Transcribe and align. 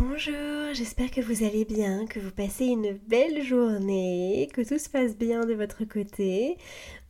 Bonjour, 0.00 0.74
j'espère 0.74 1.10
que 1.10 1.20
vous 1.20 1.42
allez 1.42 1.64
bien, 1.64 2.06
que 2.06 2.20
vous 2.20 2.30
passez 2.30 2.66
une 2.66 2.92
belle 2.92 3.42
journée, 3.42 4.48
que 4.52 4.60
tout 4.60 4.78
se 4.78 4.88
passe 4.88 5.16
bien 5.16 5.44
de 5.44 5.54
votre 5.54 5.84
côté. 5.84 6.56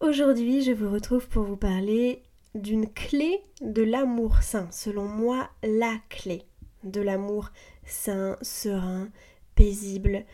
Aujourd'hui, 0.01 0.63
je 0.63 0.73
vous 0.73 0.91
retrouve 0.91 1.29
pour 1.29 1.45
vous 1.45 1.59
parler 1.59 2.23
d'une 2.55 2.91
clé 2.91 3.43
de 3.61 3.83
l'amour 3.83 4.43
sain. 4.43 4.69
Selon 4.71 5.05
moi, 5.05 5.51
la 5.63 5.97
clé 6.09 6.45
de 6.83 7.03
l'amour 7.03 7.51
sain, 7.85 8.39
serein, 8.41 9.11
paisible 9.55 10.25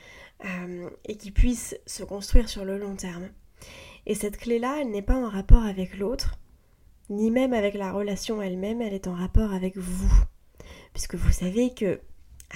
euh, 0.44 0.91
et 1.06 1.16
qui 1.16 1.32
puisse 1.32 1.76
se 1.87 2.04
construire 2.04 2.48
sur 2.48 2.64
le 2.64 2.78
long 2.78 2.94
terme. 2.94 3.31
Et 4.06 4.14
cette 4.14 4.37
clé-là, 4.37 4.78
elle 4.81 4.93
n'est 4.93 5.03
pas 5.03 5.16
en 5.16 5.28
rapport 5.28 5.64
avec 5.64 5.98
l'autre, 5.98 6.38
ni 7.10 7.32
même 7.32 7.53
avec 7.53 7.75
la 7.75 7.91
relation 7.91 8.41
elle-même, 8.41 8.81
elle 8.81 8.94
est 8.94 9.09
en 9.09 9.14
rapport 9.14 9.53
avec 9.53 9.76
vous. 9.76 10.12
Puisque 10.93 11.16
vous 11.16 11.32
savez 11.32 11.75
que 11.75 12.00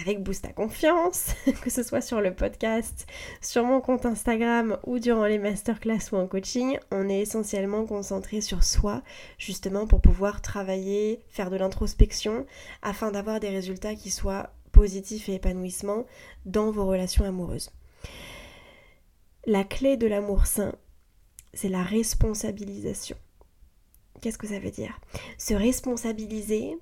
avec 0.00 0.22
Boost 0.22 0.44
à 0.44 0.52
confiance, 0.52 1.34
que 1.62 1.70
ce 1.70 1.82
soit 1.82 2.00
sur 2.00 2.20
le 2.20 2.34
podcast, 2.34 3.06
sur 3.40 3.64
mon 3.64 3.80
compte 3.80 4.06
Instagram 4.06 4.78
ou 4.84 4.98
durant 4.98 5.26
les 5.26 5.38
masterclass 5.38 6.12
ou 6.12 6.16
en 6.16 6.26
coaching, 6.26 6.78
on 6.90 7.08
est 7.08 7.20
essentiellement 7.20 7.84
concentré 7.84 8.40
sur 8.40 8.64
soi, 8.64 9.02
justement 9.38 9.86
pour 9.86 10.00
pouvoir 10.00 10.40
travailler, 10.42 11.22
faire 11.28 11.50
de 11.50 11.56
l'introspection, 11.56 12.46
afin 12.82 13.10
d'avoir 13.10 13.40
des 13.40 13.50
résultats 13.50 13.94
qui 13.94 14.10
soient 14.10 14.50
positifs 14.72 15.28
et 15.28 15.34
épanouissements 15.34 16.06
dans 16.46 16.70
vos 16.70 16.86
relations 16.86 17.24
amoureuses. 17.24 17.70
La 19.46 19.64
clé 19.64 19.96
de 19.96 20.06
l'amour 20.06 20.46
sain, 20.46 20.74
c'est 21.54 21.68
la 21.68 21.82
responsabilisation. 21.82 23.16
Qu'est-ce 24.20 24.38
que 24.38 24.48
ça 24.48 24.58
veut 24.58 24.70
dire? 24.70 25.00
Se 25.38 25.54
responsabiliser, 25.54 26.76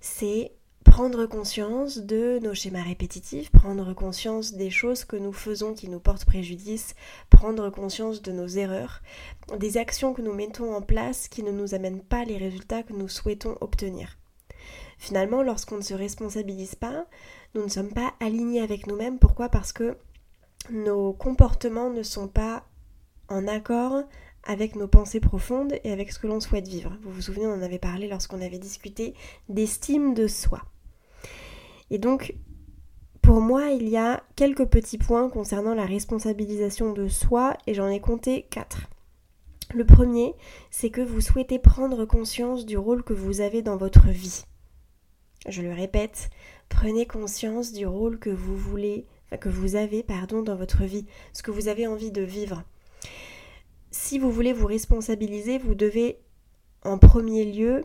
c'est 0.00 0.52
prendre 1.00 1.24
conscience 1.24 1.96
de 1.96 2.38
nos 2.40 2.52
schémas 2.52 2.82
répétitifs, 2.82 3.50
prendre 3.50 3.94
conscience 3.94 4.52
des 4.52 4.68
choses 4.68 5.06
que 5.06 5.16
nous 5.16 5.32
faisons 5.32 5.72
qui 5.72 5.88
nous 5.88 5.98
portent 5.98 6.26
préjudice, 6.26 6.94
prendre 7.30 7.70
conscience 7.70 8.20
de 8.20 8.32
nos 8.32 8.46
erreurs, 8.46 9.00
des 9.58 9.78
actions 9.78 10.12
que 10.12 10.20
nous 10.20 10.34
mettons 10.34 10.74
en 10.74 10.82
place 10.82 11.28
qui 11.28 11.42
ne 11.42 11.52
nous 11.52 11.72
amènent 11.72 12.02
pas 12.02 12.26
les 12.26 12.36
résultats 12.36 12.82
que 12.82 12.92
nous 12.92 13.08
souhaitons 13.08 13.56
obtenir. 13.62 14.18
Finalement, 14.98 15.42
lorsqu'on 15.42 15.78
ne 15.78 15.82
se 15.82 15.94
responsabilise 15.94 16.74
pas, 16.74 17.06
nous 17.54 17.62
ne 17.64 17.70
sommes 17.70 17.94
pas 17.94 18.12
alignés 18.20 18.60
avec 18.60 18.86
nous-mêmes. 18.86 19.18
Pourquoi? 19.18 19.48
Parce 19.48 19.72
que 19.72 19.96
nos 20.68 21.14
comportements 21.14 21.88
ne 21.88 22.02
sont 22.02 22.28
pas 22.28 22.66
en 23.30 23.48
accord 23.48 24.02
avec 24.44 24.76
nos 24.76 24.86
pensées 24.86 25.20
profondes 25.20 25.72
et 25.82 25.92
avec 25.92 26.12
ce 26.12 26.18
que 26.18 26.26
l'on 26.26 26.40
souhaite 26.40 26.68
vivre. 26.68 26.92
Vous 27.00 27.10
vous 27.10 27.22
souvenez, 27.22 27.46
on 27.46 27.54
en 27.54 27.62
avait 27.62 27.78
parlé 27.78 28.06
lorsqu'on 28.06 28.42
avait 28.42 28.58
discuté 28.58 29.14
d'estime 29.48 30.12
de 30.12 30.26
soi. 30.26 30.60
Et 31.90 31.98
donc, 31.98 32.34
pour 33.22 33.40
moi, 33.40 33.70
il 33.70 33.88
y 33.88 33.96
a 33.96 34.22
quelques 34.36 34.66
petits 34.66 34.98
points 34.98 35.28
concernant 35.28 35.74
la 35.74 35.86
responsabilisation 35.86 36.92
de 36.92 37.08
soi 37.08 37.56
et 37.66 37.74
j'en 37.74 37.88
ai 37.88 38.00
compté 38.00 38.46
quatre. 38.50 38.88
Le 39.72 39.84
premier, 39.84 40.34
c'est 40.70 40.90
que 40.90 41.00
vous 41.00 41.20
souhaitez 41.20 41.58
prendre 41.58 42.04
conscience 42.04 42.66
du 42.66 42.76
rôle 42.76 43.04
que 43.04 43.12
vous 43.12 43.40
avez 43.40 43.62
dans 43.62 43.76
votre 43.76 44.08
vie. 44.08 44.42
Je 45.48 45.62
le 45.62 45.72
répète, 45.72 46.30
prenez 46.68 47.06
conscience 47.06 47.72
du 47.72 47.86
rôle 47.86 48.18
que 48.18 48.30
vous 48.30 48.56
voulez, 48.56 49.06
que 49.38 49.48
vous 49.48 49.76
avez, 49.76 50.02
pardon, 50.02 50.42
dans 50.42 50.56
votre 50.56 50.84
vie, 50.84 51.06
ce 51.32 51.42
que 51.42 51.50
vous 51.50 51.68
avez 51.68 51.86
envie 51.86 52.10
de 52.10 52.22
vivre. 52.22 52.64
Si 53.92 54.18
vous 54.18 54.30
voulez 54.30 54.52
vous 54.52 54.66
responsabiliser, 54.66 55.58
vous 55.58 55.74
devez 55.74 56.18
en 56.84 56.98
premier 56.98 57.44
lieu 57.44 57.84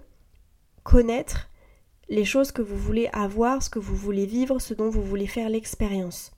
connaître 0.83 1.49
les 2.09 2.25
choses 2.25 2.51
que 2.51 2.61
vous 2.61 2.77
voulez 2.77 3.09
avoir, 3.13 3.63
ce 3.63 3.69
que 3.69 3.79
vous 3.79 3.95
voulez 3.95 4.25
vivre, 4.25 4.59
ce 4.59 4.73
dont 4.73 4.89
vous 4.89 5.01
voulez 5.01 5.27
faire 5.27 5.49
l'expérience. 5.49 6.31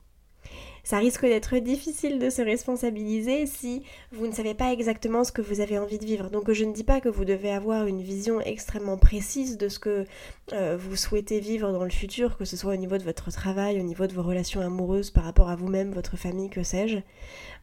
Ça 0.87 0.99
risque 0.99 1.23
d'être 1.23 1.57
difficile 1.57 2.17
de 2.17 2.29
se 2.29 2.41
responsabiliser 2.41 3.45
si 3.45 3.83
vous 4.13 4.25
ne 4.25 4.31
savez 4.31 4.53
pas 4.53 4.71
exactement 4.71 5.25
ce 5.25 5.33
que 5.33 5.41
vous 5.41 5.59
avez 5.59 5.77
envie 5.77 5.97
de 5.97 6.05
vivre. 6.05 6.29
Donc 6.29 6.49
je 6.49 6.63
ne 6.63 6.71
dis 6.71 6.85
pas 6.85 7.01
que 7.01 7.09
vous 7.09 7.25
devez 7.25 7.51
avoir 7.51 7.87
une 7.87 8.01
vision 8.01 8.39
extrêmement 8.39 8.97
précise 8.97 9.57
de 9.57 9.67
ce 9.67 9.79
que 9.79 10.05
euh, 10.53 10.77
vous 10.79 10.95
souhaitez 10.95 11.41
vivre 11.41 11.73
dans 11.73 11.83
le 11.83 11.89
futur, 11.89 12.37
que 12.37 12.45
ce 12.45 12.55
soit 12.55 12.71
au 12.71 12.77
niveau 12.77 12.97
de 12.97 13.03
votre 13.03 13.29
travail, 13.31 13.81
au 13.81 13.83
niveau 13.83 14.07
de 14.07 14.13
vos 14.13 14.23
relations 14.23 14.61
amoureuses 14.61 15.11
par 15.11 15.25
rapport 15.25 15.49
à 15.49 15.57
vous-même, 15.57 15.91
votre 15.91 16.15
famille, 16.15 16.49
que 16.49 16.63
sais-je. 16.63 16.99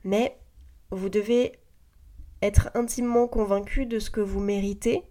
Mais 0.05 0.37
vous 0.91 1.09
devez 1.09 1.53
être 2.43 2.69
intimement 2.75 3.27
convaincu 3.27 3.87
de 3.87 3.99
ce 3.99 4.11
que 4.11 4.21
vous 4.21 4.41
méritez 4.41 5.03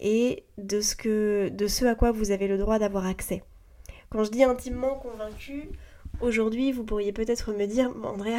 et 0.00 0.44
de 0.58 0.80
ce, 0.80 0.96
que, 0.96 1.48
de 1.48 1.66
ce 1.66 1.84
à 1.84 1.94
quoi 1.94 2.12
vous 2.12 2.30
avez 2.30 2.48
le 2.48 2.58
droit 2.58 2.78
d'avoir 2.78 3.06
accès. 3.06 3.42
Quand 4.10 4.24
je 4.24 4.30
dis 4.30 4.44
intimement 4.44 4.94
convaincu, 4.94 5.70
Aujourd'hui, 6.20 6.72
vous 6.72 6.84
pourriez 6.84 7.12
peut-être 7.12 7.52
me 7.52 7.66
dire, 7.66 7.90
Andrea, 8.04 8.38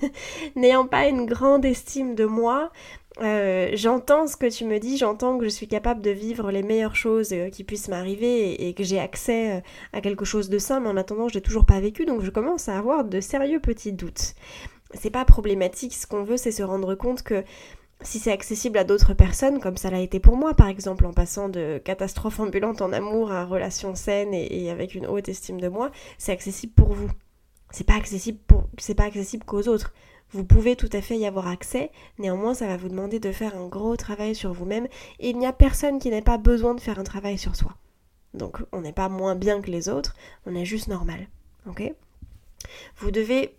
n'ayant 0.56 0.86
pas 0.86 1.06
une 1.06 1.26
grande 1.26 1.64
estime 1.64 2.14
de 2.14 2.24
moi, 2.24 2.72
euh, 3.20 3.70
j'entends 3.74 4.26
ce 4.26 4.36
que 4.36 4.46
tu 4.46 4.64
me 4.64 4.78
dis, 4.78 4.96
j'entends 4.96 5.36
que 5.36 5.44
je 5.44 5.50
suis 5.50 5.68
capable 5.68 6.00
de 6.00 6.10
vivre 6.10 6.50
les 6.50 6.62
meilleures 6.62 6.96
choses 6.96 7.32
euh, 7.32 7.50
qui 7.50 7.64
puissent 7.64 7.88
m'arriver 7.88 8.66
et, 8.66 8.72
que 8.72 8.84
j'ai 8.84 8.98
accès 8.98 9.58
euh, 9.58 9.60
à 9.92 10.00
quelque 10.00 10.24
chose 10.24 10.48
de 10.48 10.58
sain, 10.58 10.80
mais 10.80 10.88
en 10.88 10.96
attendant, 10.96 11.28
je 11.28 11.34
l'ai 11.34 11.40
toujours 11.42 11.66
pas 11.66 11.80
vécu, 11.80 12.06
donc 12.06 12.22
je 12.22 12.30
commence 12.30 12.68
à 12.68 12.78
avoir 12.78 13.04
de 13.04 13.20
sérieux 13.20 13.60
petits 13.60 13.92
doutes. 13.92 14.34
C'est 14.94 15.10
pas 15.10 15.24
problématique, 15.24 15.94
ce 15.94 16.06
qu'on 16.06 16.24
veut, 16.24 16.36
c'est 16.36 16.50
se 16.50 16.62
rendre 16.62 16.94
compte 16.94 17.22
que 17.22 17.44
si 18.02 18.18
c'est 18.18 18.32
accessible 18.32 18.78
à 18.78 18.84
d'autres 18.84 19.14
personnes, 19.14 19.60
comme 19.60 19.76
ça 19.76 19.90
l'a 19.90 20.00
été 20.00 20.20
pour 20.20 20.36
moi 20.36 20.54
par 20.54 20.68
exemple, 20.68 21.06
en 21.06 21.12
passant 21.12 21.48
de 21.48 21.80
catastrophe 21.84 22.40
ambulante 22.40 22.82
en 22.82 22.92
amour 22.92 23.32
à 23.32 23.44
relation 23.44 23.94
saine 23.94 24.32
et, 24.32 24.70
avec 24.70 24.94
une 24.94 25.06
haute 25.06 25.28
estime 25.28 25.60
de 25.60 25.68
moi, 25.68 25.90
c'est 26.18 26.32
accessible 26.32 26.72
pour 26.72 26.92
vous. 26.92 27.10
C'est 27.70 27.86
pas 27.86 27.94
accessible 27.94 28.38
pour, 28.46 28.64
c'est 28.78 28.94
pas 28.94 29.04
accessible 29.04 29.44
qu'aux 29.44 29.68
autres. 29.68 29.92
Vous 30.32 30.44
pouvez 30.44 30.76
tout 30.76 30.88
à 30.92 31.00
fait 31.00 31.18
y 31.18 31.26
avoir 31.26 31.48
accès, 31.48 31.90
néanmoins 32.18 32.54
ça 32.54 32.66
va 32.66 32.76
vous 32.76 32.88
demander 32.88 33.18
de 33.18 33.32
faire 33.32 33.56
un 33.56 33.66
gros 33.66 33.96
travail 33.96 34.34
sur 34.34 34.52
vous-même 34.52 34.86
et 35.18 35.30
il 35.30 35.38
n'y 35.38 35.46
a 35.46 35.52
personne 35.52 35.98
qui 35.98 36.10
n'ait 36.10 36.22
pas 36.22 36.38
besoin 36.38 36.74
de 36.74 36.80
faire 36.80 36.98
un 36.98 37.04
travail 37.04 37.36
sur 37.36 37.56
soi. 37.56 37.74
Donc 38.32 38.58
on 38.72 38.80
n'est 38.80 38.92
pas 38.92 39.08
moins 39.08 39.34
bien 39.34 39.60
que 39.60 39.70
les 39.70 39.88
autres, 39.88 40.14
on 40.46 40.54
est 40.54 40.64
juste 40.64 40.88
normal. 40.88 41.28
Ok? 41.66 41.92
Vous 42.98 43.10
devez 43.10 43.56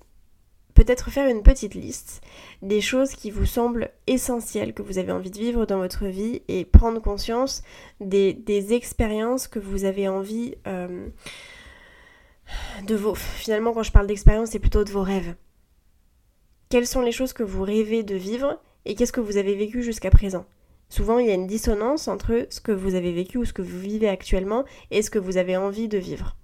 peut-être 0.83 1.09
faire 1.09 1.29
une 1.29 1.43
petite 1.43 1.75
liste 1.75 2.21
des 2.61 2.81
choses 2.81 3.11
qui 3.11 3.31
vous 3.31 3.45
semblent 3.45 3.89
essentielles, 4.07 4.73
que 4.73 4.81
vous 4.81 4.97
avez 4.97 5.11
envie 5.11 5.31
de 5.31 5.37
vivre 5.37 5.65
dans 5.65 5.77
votre 5.77 6.05
vie 6.05 6.41
et 6.47 6.65
prendre 6.65 7.01
conscience 7.01 7.63
des, 7.99 8.73
expériences 8.73 9.47
que 9.47 9.59
vous 9.59 9.85
avez 9.85 10.07
envie 10.07 10.55
euh, 10.67 11.07
de 12.85 12.95
vos... 12.95 13.15
Finalement 13.15 13.73
quand 13.73 13.83
je 13.83 13.91
parle 13.91 14.07
d'expérience 14.07 14.49
c'est 14.49 14.59
plutôt 14.59 14.83
de 14.83 14.91
vos 14.91 15.03
rêves 15.03 15.35
quelles 16.71 16.87
sont 16.87 17.01
les 17.01 17.11
choses 17.11 17.33
que 17.33 17.43
vous 17.43 17.63
rêvez 17.63 18.01
de 18.01 18.15
vivre 18.15 18.57
et 18.85 18.95
qu'est-ce 18.95 19.11
que 19.11 19.19
vous 19.19 19.35
avez 19.35 19.55
vécu 19.55 19.83
jusqu'à 19.83 20.09
présent? 20.09 20.45
Souvent, 20.87 21.19
il 21.19 21.27
y 21.27 21.31
a 21.31 21.35
une 21.35 21.45
dissonance 21.45 22.07
entre 22.07 22.47
ce 22.49 22.61
que 22.61 22.71
vous 22.71 22.95
avez 22.95 23.11
vécu 23.11 23.37
ou 23.37 23.45
ce 23.45 23.53
que 23.53 23.61
vous 23.61 23.77
vivez 23.77 24.07
actuellement 24.07 24.63
et 24.89 25.01
ce 25.01 25.09
que 25.09 25.19
vous 25.19 25.35
avez 25.35 25.57
envie 25.57 25.89
de 25.89 25.97
vivre. 25.97 26.37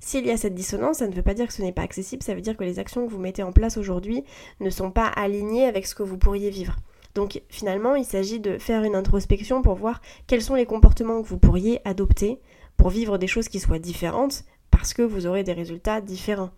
S'il 0.00 0.26
y 0.26 0.30
a 0.30 0.36
cette 0.36 0.54
dissonance, 0.54 0.98
ça 0.98 1.08
ne 1.08 1.14
veut 1.14 1.22
pas 1.22 1.34
dire 1.34 1.46
que 1.46 1.52
ce 1.52 1.62
n'est 1.62 1.72
pas 1.72 1.82
accessible, 1.82 2.22
ça 2.22 2.34
veut 2.34 2.40
dire 2.40 2.56
que 2.56 2.64
les 2.64 2.78
actions 2.78 3.06
que 3.06 3.10
vous 3.10 3.18
mettez 3.18 3.42
en 3.42 3.52
place 3.52 3.76
aujourd'hui 3.76 4.24
ne 4.60 4.70
sont 4.70 4.90
pas 4.90 5.06
alignées 5.06 5.66
avec 5.66 5.86
ce 5.86 5.94
que 5.94 6.02
vous 6.02 6.18
pourriez 6.18 6.50
vivre. 6.50 6.76
Donc 7.14 7.42
finalement, 7.48 7.94
il 7.94 8.04
s'agit 8.04 8.40
de 8.40 8.58
faire 8.58 8.84
une 8.84 8.94
introspection 8.94 9.62
pour 9.62 9.74
voir 9.74 10.00
quels 10.26 10.42
sont 10.42 10.54
les 10.54 10.66
comportements 10.66 11.22
que 11.22 11.28
vous 11.28 11.38
pourriez 11.38 11.80
adopter 11.84 12.38
pour 12.76 12.90
vivre 12.90 13.18
des 13.18 13.26
choses 13.26 13.48
qui 13.48 13.60
soient 13.60 13.78
différentes 13.78 14.44
parce 14.70 14.94
que 14.94 15.02
vous 15.02 15.26
aurez 15.26 15.42
des 15.42 15.52
résultats 15.52 16.00
différents 16.00 16.50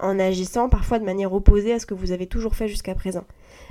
en 0.00 0.18
agissant 0.18 0.68
parfois 0.68 0.98
de 0.98 1.04
manière 1.04 1.32
opposée 1.32 1.72
à 1.72 1.78
ce 1.78 1.86
que 1.86 1.94
vous 1.94 2.12
avez 2.12 2.26
toujours 2.26 2.54
fait 2.54 2.68
jusqu'à 2.68 2.94
présent. 2.94 3.24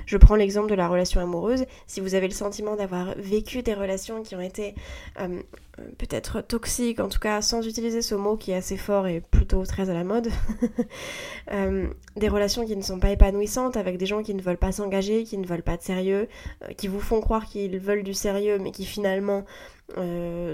Je 0.06 0.16
prends 0.16 0.36
l'exemple 0.36 0.68
de 0.68 0.74
la 0.74 0.88
relation 0.88 1.20
amoureuse. 1.20 1.66
Si 1.86 2.00
vous 2.00 2.14
avez 2.14 2.28
le 2.28 2.34
sentiment 2.34 2.76
d'avoir 2.76 3.14
vécu 3.16 3.62
des 3.62 3.74
relations 3.74 4.22
qui 4.22 4.34
ont 4.34 4.40
été 4.40 4.74
euh, 5.20 5.40
peut-être 5.98 6.40
toxiques, 6.40 7.00
en 7.00 7.08
tout 7.08 7.18
cas 7.18 7.42
sans 7.42 7.66
utiliser 7.66 8.02
ce 8.02 8.14
mot 8.14 8.36
qui 8.36 8.52
est 8.52 8.56
assez 8.56 8.76
fort 8.76 9.06
et 9.06 9.20
plutôt 9.20 9.64
très 9.64 9.90
à 9.90 9.94
la 9.94 10.04
mode, 10.04 10.28
euh, 11.52 11.88
des 12.16 12.28
relations 12.28 12.64
qui 12.64 12.76
ne 12.76 12.82
sont 12.82 12.98
pas 12.98 13.10
épanouissantes 13.10 13.76
avec 13.76 13.98
des 13.98 14.06
gens 14.06 14.22
qui 14.22 14.34
ne 14.34 14.42
veulent 14.42 14.56
pas 14.56 14.72
s'engager, 14.72 15.24
qui 15.24 15.38
ne 15.38 15.46
veulent 15.46 15.62
pas 15.62 15.76
de 15.76 15.82
sérieux, 15.82 16.28
euh, 16.62 16.72
qui 16.76 16.88
vous 16.88 17.00
font 17.00 17.20
croire 17.20 17.46
qu'ils 17.46 17.78
veulent 17.78 18.02
du 18.02 18.14
sérieux 18.14 18.58
mais 18.60 18.72
qui 18.72 18.84
finalement 18.84 19.44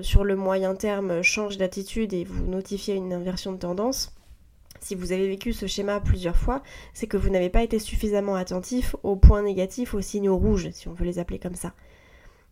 sur 0.01 0.25
le 0.25 0.35
moyen 0.35 0.75
terme 0.75 1.21
changent 1.21 1.59
d'attitude 1.59 2.15
et 2.15 2.25
vous 2.25 2.47
notifiez 2.47 2.95
une 2.95 3.13
inversion 3.13 3.53
de 3.53 3.59
tendance 3.59 4.16
si 4.87 4.95
vous 4.95 5.11
avez 5.11 5.27
vécu 5.27 5.53
ce 5.53 5.67
schéma 5.67 5.99
plusieurs 5.99 6.37
fois, 6.37 6.63
c'est 6.95 7.09
que 7.09 7.17
vous 7.17 7.29
n'avez 7.29 7.51
pas 7.51 7.65
été 7.65 7.81
suffisamment 7.81 8.37
attentif 8.37 8.95
aux 9.03 9.17
points 9.17 9.43
négatifs, 9.43 9.95
aux 9.95 10.01
signaux 10.01 10.37
rouges, 10.37 10.71
si 10.71 10.87
on 10.87 10.93
veut 10.93 11.05
les 11.05 11.19
appeler 11.19 11.41
comme 11.41 11.57
ça. 11.57 11.73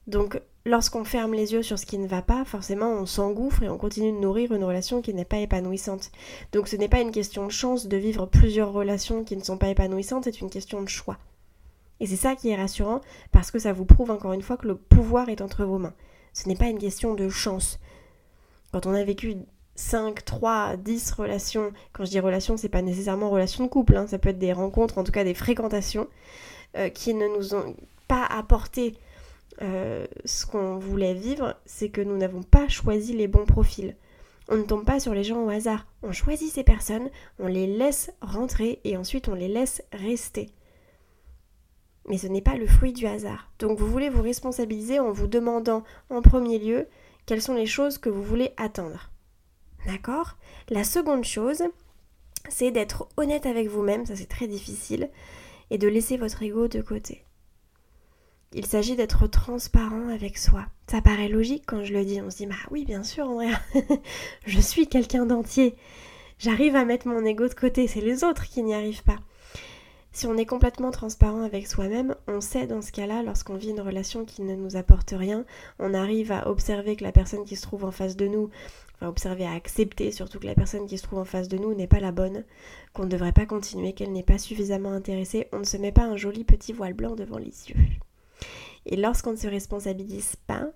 Donc, 0.08 0.40
lorsqu'on 0.66 1.04
ferme 1.04 1.32
les 1.32 1.52
yeux 1.52 1.62
sur 1.62 1.78
ce 1.78 1.86
qui 1.86 1.96
ne 1.96 2.08
va 2.08 2.22
pas, 2.22 2.44
forcément, 2.44 2.90
on 2.90 3.06
s'engouffre 3.06 3.62
et 3.62 3.68
on 3.68 3.78
continue 3.78 4.10
de 4.10 4.18
nourrir 4.18 4.52
une 4.52 4.64
relation 4.64 5.00
qui 5.00 5.14
n'est 5.14 5.24
pas 5.24 5.38
épanouissante. 5.38 6.10
Donc, 6.52 6.66
ce 6.66 6.74
n'est 6.74 6.88
pas 6.88 7.00
une 7.00 7.12
question 7.12 7.46
de 7.46 7.52
chance 7.52 7.86
de 7.86 7.96
vivre 7.96 8.26
plusieurs 8.26 8.72
relations 8.72 9.22
qui 9.22 9.36
ne 9.36 9.44
sont 9.44 9.56
pas 9.56 9.68
épanouissantes, 9.68 10.24
c'est 10.24 10.40
une 10.40 10.50
question 10.50 10.82
de 10.82 10.88
choix. 10.88 11.18
Et 12.00 12.06
c'est 12.08 12.16
ça 12.16 12.34
qui 12.34 12.50
est 12.50 12.56
rassurant, 12.56 13.00
parce 13.30 13.52
que 13.52 13.60
ça 13.60 13.72
vous 13.72 13.84
prouve 13.84 14.10
encore 14.10 14.32
une 14.32 14.42
fois 14.42 14.56
que 14.56 14.66
le 14.66 14.74
pouvoir 14.74 15.28
est 15.28 15.40
entre 15.40 15.64
vos 15.64 15.78
mains. 15.78 15.94
Ce 16.32 16.48
n'est 16.48 16.56
pas 16.56 16.66
une 16.66 16.80
question 16.80 17.14
de 17.14 17.28
chance. 17.28 17.78
Quand 18.72 18.86
on 18.86 18.94
a 18.94 19.04
vécu 19.04 19.36
5, 19.76 20.24
3, 20.24 20.76
10 20.76 21.12
relations. 21.12 21.72
Quand 21.92 22.04
je 22.04 22.10
dis 22.10 22.20
relations, 22.20 22.56
c'est 22.56 22.68
pas 22.68 22.82
nécessairement 22.82 23.30
relations 23.30 23.64
de 23.64 23.68
couple, 23.68 23.96
hein. 23.96 24.06
ça 24.06 24.18
peut 24.18 24.30
être 24.30 24.38
des 24.38 24.52
rencontres, 24.52 24.98
en 24.98 25.04
tout 25.04 25.12
cas 25.12 25.24
des 25.24 25.34
fréquentations, 25.34 26.08
euh, 26.76 26.88
qui 26.88 27.14
ne 27.14 27.26
nous 27.28 27.54
ont 27.54 27.74
pas 28.08 28.24
apporté 28.24 28.94
euh, 29.62 30.06
ce 30.24 30.46
qu'on 30.46 30.78
voulait 30.78 31.14
vivre, 31.14 31.56
c'est 31.64 31.88
que 31.88 32.00
nous 32.00 32.16
n'avons 32.16 32.42
pas 32.42 32.68
choisi 32.68 33.12
les 33.12 33.28
bons 33.28 33.46
profils. 33.46 33.96
On 34.48 34.56
ne 34.56 34.62
tombe 34.62 34.84
pas 34.84 35.00
sur 35.00 35.14
les 35.14 35.24
gens 35.24 35.42
au 35.42 35.48
hasard. 35.48 35.86
On 36.02 36.12
choisit 36.12 36.52
ces 36.52 36.64
personnes, 36.64 37.08
on 37.38 37.46
les 37.46 37.66
laisse 37.66 38.10
rentrer 38.20 38.80
et 38.84 38.96
ensuite 38.96 39.28
on 39.28 39.34
les 39.34 39.48
laisse 39.48 39.82
rester. 39.92 40.50
Mais 42.08 42.18
ce 42.18 42.26
n'est 42.26 42.42
pas 42.42 42.56
le 42.56 42.66
fruit 42.66 42.92
du 42.92 43.06
hasard. 43.06 43.50
Donc 43.58 43.78
vous 43.78 43.86
voulez 43.86 44.10
vous 44.10 44.22
responsabiliser 44.22 45.00
en 45.00 45.12
vous 45.12 45.26
demandant 45.26 45.82
en 46.10 46.20
premier 46.20 46.58
lieu 46.58 46.86
quelles 47.24 47.40
sont 47.40 47.54
les 47.54 47.66
choses 47.66 47.96
que 47.96 48.10
vous 48.10 48.22
voulez 48.22 48.52
atteindre. 48.58 49.10
D'accord? 49.86 50.36
La 50.68 50.84
seconde 50.84 51.24
chose, 51.24 51.62
c'est 52.48 52.70
d'être 52.70 53.08
honnête 53.16 53.46
avec 53.46 53.68
vous-même, 53.68 54.06
ça 54.06 54.16
c'est 54.16 54.28
très 54.28 54.46
difficile, 54.46 55.10
et 55.70 55.78
de 55.78 55.88
laisser 55.88 56.16
votre 56.16 56.42
ego 56.42 56.68
de 56.68 56.80
côté. 56.80 57.24
Il 58.56 58.66
s'agit 58.66 58.94
d'être 58.94 59.26
transparent 59.26 60.08
avec 60.08 60.38
soi. 60.38 60.66
Ça 60.88 61.00
paraît 61.00 61.28
logique 61.28 61.64
quand 61.66 61.82
je 61.82 61.92
le 61.92 62.04
dis. 62.04 62.20
On 62.20 62.30
se 62.30 62.36
dit, 62.36 62.46
bah 62.46 62.54
oui, 62.70 62.84
bien 62.84 63.02
sûr, 63.02 63.28
Andrea, 63.28 63.58
je 64.46 64.60
suis 64.60 64.86
quelqu'un 64.86 65.26
d'entier. 65.26 65.74
J'arrive 66.38 66.76
à 66.76 66.84
mettre 66.84 67.08
mon 67.08 67.24
ego 67.24 67.48
de 67.48 67.54
côté, 67.54 67.88
c'est 67.88 68.00
les 68.00 68.22
autres 68.22 68.44
qui 68.44 68.62
n'y 68.62 68.74
arrivent 68.74 69.02
pas. 69.02 69.18
Si 70.14 70.28
on 70.28 70.36
est 70.36 70.46
complètement 70.46 70.92
transparent 70.92 71.42
avec 71.42 71.66
soi-même, 71.66 72.14
on 72.28 72.40
sait 72.40 72.68
dans 72.68 72.82
ce 72.82 72.92
cas-là, 72.92 73.24
lorsqu'on 73.24 73.56
vit 73.56 73.70
une 73.70 73.80
relation 73.80 74.24
qui 74.24 74.42
ne 74.42 74.54
nous 74.54 74.76
apporte 74.76 75.10
rien, 75.10 75.44
on 75.80 75.92
arrive 75.92 76.30
à 76.30 76.48
observer 76.48 76.94
que 76.94 77.02
la 77.02 77.10
personne 77.10 77.44
qui 77.44 77.56
se 77.56 77.62
trouve 77.62 77.84
en 77.84 77.90
face 77.90 78.14
de 78.14 78.28
nous, 78.28 78.48
enfin 78.94 79.08
observer, 79.08 79.44
à 79.44 79.50
accepter 79.50 80.12
surtout 80.12 80.38
que 80.38 80.46
la 80.46 80.54
personne 80.54 80.86
qui 80.86 80.98
se 80.98 81.02
trouve 81.02 81.18
en 81.18 81.24
face 81.24 81.48
de 81.48 81.58
nous 81.58 81.74
n'est 81.74 81.88
pas 81.88 81.98
la 81.98 82.12
bonne, 82.12 82.44
qu'on 82.92 83.06
ne 83.06 83.08
devrait 83.08 83.32
pas 83.32 83.44
continuer, 83.44 83.92
qu'elle 83.92 84.12
n'est 84.12 84.22
pas 84.22 84.38
suffisamment 84.38 84.92
intéressée, 84.92 85.48
on 85.52 85.58
ne 85.58 85.64
se 85.64 85.78
met 85.78 85.90
pas 85.90 86.04
un 86.04 86.16
joli 86.16 86.44
petit 86.44 86.72
voile 86.72 86.94
blanc 86.94 87.16
devant 87.16 87.38
les 87.38 87.70
yeux. 87.70 87.74
Et 88.86 88.94
lorsqu'on 88.94 89.32
ne 89.32 89.36
se 89.36 89.48
responsabilise 89.48 90.36
pas 90.46 90.68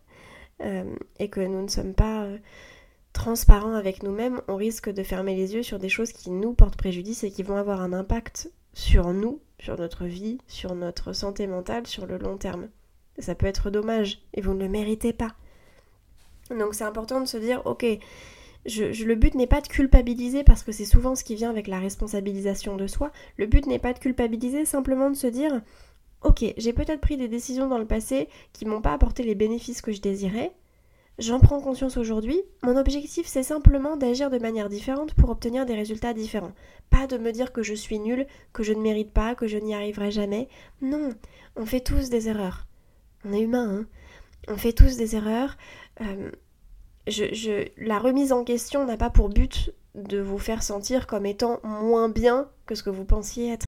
euh, 0.63 0.97
et 1.21 1.31
que 1.31 1.41
nous 1.41 1.63
ne 1.63 1.69
sommes 1.69 1.95
pas 1.95 2.25
euh, 2.25 2.39
transparents 3.13 3.75
avec 3.75 4.03
nous-mêmes, 4.03 4.41
on 4.49 4.57
risque 4.57 4.91
de 4.91 5.05
fermer 5.05 5.37
les 5.37 5.55
yeux 5.55 5.63
sur 5.63 5.79
des 5.79 5.89
choses 5.89 6.13
qui 6.13 6.33
nous 6.33 6.55
portent 6.55 6.77
préjudice 6.77 7.23
et 7.23 7.31
qui 7.31 7.45
vont 7.45 7.57
avoir 7.57 7.81
un 7.83 7.93
impact 7.93 8.51
sur 8.79 9.13
nous, 9.13 9.41
sur 9.59 9.77
notre 9.77 10.05
vie, 10.05 10.39
sur 10.47 10.77
notre 10.77 11.13
santé 11.13 11.49
mentale, 11.49 11.89
sur 11.89 12.07
le 12.07 12.17
long 12.17 12.37
terme. 12.39 12.69
Ça 13.19 13.35
peut 13.35 13.47
être 13.47 13.71
dommage 13.71 14.23
et 14.35 14.41
vous 14.41 14.55
ne 14.55 14.61
le 14.61 14.69
méritez 14.69 15.13
pas. 15.13 15.35
Donc 16.51 16.75
c'est 16.75 16.85
important 16.85 17.21
de 17.21 17.27
se 17.27 17.39
dire, 17.39 17.61
ok, 17.67 17.85
le 18.65 19.15
but 19.17 19.35
n'est 19.35 19.49
pas 19.49 19.61
de 19.61 19.67
culpabiliser 19.67 20.45
parce 20.45 20.63
que 20.63 20.71
c'est 20.71 20.85
souvent 20.85 21.17
ce 21.17 21.25
qui 21.25 21.35
vient 21.35 21.51
avec 21.51 21.67
la 21.67 21.81
responsabilisation 21.81 22.77
de 22.77 22.87
soi. 22.87 23.11
Le 23.37 23.47
but 23.47 23.67
n'est 23.67 23.81
pas 23.81 23.93
de 23.93 23.99
culpabiliser, 23.99 24.65
simplement 24.65 25.11
de 25.11 25.17
se 25.17 25.27
dire, 25.27 25.61
ok, 26.23 26.45
j'ai 26.57 26.73
peut-être 26.73 27.01
pris 27.01 27.17
des 27.17 27.29
décisions 27.29 27.67
dans 27.67 27.79
le 27.79 27.87
passé 27.87 28.29
qui 28.53 28.65
m'ont 28.65 28.81
pas 28.81 28.93
apporté 28.93 29.25
les 29.25 29.35
bénéfices 29.35 29.83
que 29.83 29.91
je 29.91 30.01
désirais, 30.01 30.53
J'en 31.19 31.41
prends 31.41 31.61
conscience 31.61 31.97
aujourd'hui. 31.97 32.41
Mon 32.63 32.77
objectif, 32.77 33.27
c'est 33.27 33.43
simplement 33.43 33.97
d'agir 33.97 34.31
de 34.31 34.39
manière 34.39 34.69
différente 34.69 35.15
pour 35.15 35.31
obtenir 35.31 35.67
des 35.67 35.75
résultats 35.75 36.15
différents. 36.15 36.53
Pas 36.91 37.09
de 37.09 37.19
me 37.19 37.33
dire 37.33 37.53
que 37.53 37.65
je 37.65 37.75
suis 37.75 37.99
nulle, 37.99 38.29
que 38.53 38.63
je 38.63 38.73
ne 38.73 38.81
mérite 38.81 39.13
pas, 39.13 39.35
que 39.35 39.49
je 39.49 39.59
n'y 39.59 39.75
arriverai 39.75 40.13
jamais. 40.13 40.49
Non, 40.81 41.11
on 41.57 41.67
fait 41.67 41.81
tous 41.81 42.09
des 42.09 42.29
erreurs. 42.29 42.67
On 43.25 43.33
est 43.33 43.41
humain, 43.41 43.81
hein. 43.81 43.87
On 44.47 44.57
fait 44.57 44.73
tous 44.73 44.97
des 44.97 45.17
erreurs. 45.17 45.57
Euh, 46.01 46.31
la 47.77 47.99
remise 47.99 48.33
en 48.33 48.45
question 48.45 48.87
n'a 48.87 48.97
pas 48.97 49.11
pour 49.11 49.29
but 49.29 49.73
de 49.97 50.21
vous 50.21 50.39
faire 50.39 50.63
sentir 50.63 51.09
comme 51.09 51.27
étant 51.27 51.59
moins 51.65 52.09
bien 52.09 52.49
que 52.67 52.77
ce 52.77 52.85
que 52.85 52.91
vous 52.91 53.05
pensiez 53.05 53.53
être. 53.53 53.68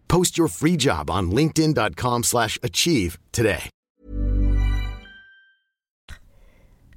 Post 0.11 0.37
your 0.37 0.49
free 0.49 0.75
job 0.77 1.09
on 1.09 1.23
slash 2.23 2.59
achieve 2.61 3.17
today. 3.31 3.69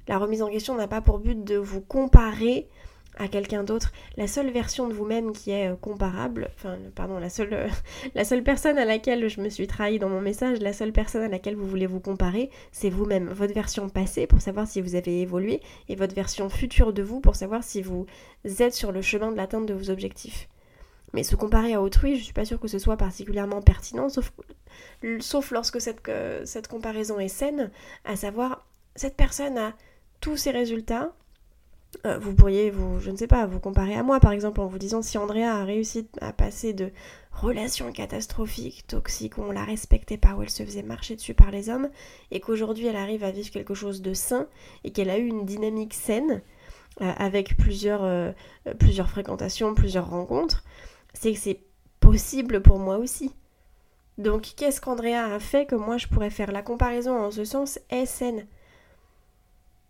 La 0.09 0.17
remise 0.17 0.41
en 0.41 0.49
question 0.49 0.75
n'a 0.75 0.89
pas 0.89 0.99
pour 0.99 1.19
but 1.19 1.41
de 1.41 1.55
vous 1.55 1.79
comparer 1.79 2.67
à 3.15 3.29
quelqu'un 3.29 3.63
d'autre. 3.63 3.93
La 4.17 4.27
seule 4.27 4.51
version 4.51 4.89
de 4.89 4.93
vous-même 4.93 5.31
qui 5.31 5.51
est 5.51 5.71
euh, 5.71 5.77
comparable, 5.77 6.49
enfin, 6.57 6.75
pardon, 6.93 7.17
la 7.17 7.29
seule, 7.29 7.53
euh, 7.53 7.69
la 8.15 8.25
seule 8.25 8.43
personne 8.43 8.77
à 8.77 8.83
laquelle 8.83 9.29
je 9.29 9.39
me 9.39 9.47
suis 9.47 9.67
trahi 9.67 9.97
dans 9.97 10.09
mon 10.09 10.19
message, 10.19 10.59
la 10.59 10.73
seule 10.73 10.91
personne 10.91 11.21
à 11.21 11.29
laquelle 11.29 11.55
vous 11.55 11.67
voulez 11.67 11.87
vous 11.87 12.01
comparer, 12.01 12.49
c'est 12.73 12.89
vous-même. 12.89 13.29
Votre 13.29 13.53
version 13.53 13.87
passée 13.87 14.27
pour 14.27 14.41
savoir 14.41 14.67
si 14.67 14.81
vous 14.81 14.95
avez 14.95 15.21
évolué 15.21 15.61
et 15.87 15.95
votre 15.95 16.15
version 16.15 16.49
future 16.49 16.91
de 16.91 17.01
vous 17.01 17.21
pour 17.21 17.37
savoir 17.37 17.63
si 17.63 17.81
vous 17.81 18.07
êtes 18.43 18.73
sur 18.73 18.91
le 18.91 19.01
chemin 19.01 19.31
de 19.31 19.37
l'atteinte 19.37 19.67
de 19.67 19.73
vos 19.73 19.89
objectifs. 19.89 20.49
Mais 21.15 21.23
se 21.23 21.37
comparer 21.37 21.73
à 21.73 21.81
autrui, 21.81 22.17
je 22.17 22.25
suis 22.25 22.33
pas 22.33 22.43
sûre 22.43 22.59
que 22.59 22.67
ce 22.67 22.77
soit 22.77 22.97
particulièrement 22.97 23.61
pertinent, 23.61 24.09
sauf, 24.09 24.33
sauf 25.21 25.51
lorsque 25.51 25.79
cette, 25.79 26.09
euh, 26.09 26.41
cette 26.43 26.67
comparaison 26.67 27.21
est 27.21 27.29
saine, 27.29 27.71
à 28.03 28.17
savoir, 28.17 28.67
cette 28.97 29.15
personne 29.15 29.57
a 29.57 29.73
tous 30.19 30.35
ses 30.35 30.51
résultats, 30.51 31.13
euh, 32.05 32.17
vous 32.17 32.35
pourriez, 32.35 32.69
vous, 32.69 32.99
je 32.99 33.11
ne 33.11 33.15
sais 33.15 33.27
pas, 33.27 33.45
vous 33.45 33.61
comparer 33.61 33.95
à 33.95 34.03
moi 34.03 34.19
par 34.19 34.33
exemple 34.33 34.59
en 34.59 34.67
vous 34.67 34.77
disant 34.77 35.01
si 35.01 35.17
Andrea 35.17 35.45
a 35.45 35.63
réussi 35.63 36.09
à 36.19 36.33
passer 36.33 36.73
de 36.73 36.91
relations 37.31 37.93
catastrophiques, 37.93 38.85
toxiques, 38.85 39.37
où 39.37 39.43
on 39.43 39.53
la 39.53 39.63
respectait 39.63 40.17
pas, 40.17 40.33
où 40.33 40.43
elle 40.43 40.49
se 40.49 40.63
faisait 40.63 40.83
marcher 40.83 41.15
dessus 41.15 41.33
par 41.33 41.49
les 41.49 41.69
hommes, 41.69 41.87
et 42.31 42.41
qu'aujourd'hui 42.41 42.87
elle 42.87 42.97
arrive 42.97 43.23
à 43.23 43.31
vivre 43.31 43.51
quelque 43.51 43.73
chose 43.73 44.01
de 44.01 44.13
sain, 44.13 44.47
et 44.83 44.91
qu'elle 44.91 45.09
a 45.09 45.17
eu 45.17 45.27
une 45.27 45.45
dynamique 45.45 45.93
saine, 45.93 46.41
euh, 46.99 47.09
avec 47.15 47.55
plusieurs, 47.55 48.33
plusieurs 48.79 49.09
fréquentations, 49.09 49.73
plusieurs 49.75 50.09
rencontres, 50.09 50.65
c'est 51.15 51.33
que 51.33 51.39
c'est 51.39 51.59
possible 51.99 52.61
pour 52.61 52.77
moi 52.77 52.97
aussi. 52.97 53.31
Donc 54.17 54.53
qu'est-ce 54.55 54.79
qu'Andrea 54.79 55.33
a 55.33 55.39
fait 55.39 55.65
que 55.65 55.75
moi 55.75 55.97
je 55.97 56.07
pourrais 56.07 56.29
faire 56.29 56.51
La 56.51 56.61
comparaison 56.61 57.17
en 57.17 57.31
ce 57.31 57.43
sens 57.43 57.79
est 57.89 58.05
saine? 58.05 58.45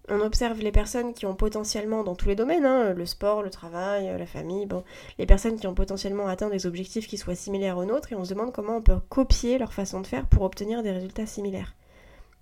On 0.08 0.22
observe 0.22 0.60
les 0.60 0.72
personnes 0.72 1.16
qui 1.16 1.26
ont 1.26 1.34
potentiellement, 1.34 2.04
dans 2.04 2.14
tous 2.14 2.28
les 2.28 2.36
domaines, 2.36 2.66
hein, 2.66 2.94
le 2.94 3.06
sport, 3.08 3.42
le 3.42 3.50
travail, 3.50 4.06
la 4.18 4.28
famille, 4.28 4.68
bon, 4.68 4.84
les 5.18 5.26
personnes 5.26 5.60
qui 5.60 5.66
ont 5.66 5.74
potentiellement 5.74 6.28
atteint 6.28 6.50
des 6.50 6.68
objectifs 6.68 7.08
qui 7.08 7.18
soient 7.18 7.34
similaires 7.34 7.80
aux 7.80 7.86
nôtres 7.86 8.12
et 8.12 8.16
on 8.16 8.24
se 8.24 8.30
demande 8.30 8.54
comment 8.54 8.78
on 8.78 8.82
peut 8.84 9.00
copier 9.10 9.58
leur 9.58 9.74
façon 9.74 10.02
de 10.02 10.08
faire 10.08 10.28
pour 10.28 10.44
obtenir 10.44 10.84
des 10.84 10.92
résultats 10.92 11.26
similaires. 11.26 11.74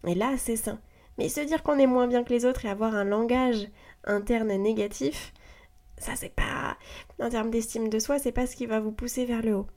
Et 0.05 0.13
là, 0.13 0.33
c'est 0.37 0.57
sain. 0.57 0.79
Mais 1.17 1.29
se 1.29 1.39
dire 1.39 1.63
qu'on 1.63 1.79
est 1.79 1.87
moins 1.87 2.07
bien 2.07 2.25
que 2.25 2.33
les 2.33 2.45
autres 2.45 2.65
et 2.65 2.69
avoir 2.69 2.95
un 2.95 3.05
langage 3.05 3.69
interne 4.03 4.51
négatif, 4.51 5.31
ça 5.97 6.15
c'est 6.15 6.33
pas, 6.33 6.77
en 7.19 7.29
termes 7.29 7.51
d'estime 7.51 7.89
de 7.89 7.99
soi, 7.99 8.19
c'est 8.19 8.31
pas 8.31 8.47
ce 8.47 8.55
qui 8.55 8.65
va 8.65 8.79
vous 8.79 8.91
pousser 8.91 9.25
vers 9.25 9.41
le 9.41 9.55
haut. 9.55 9.67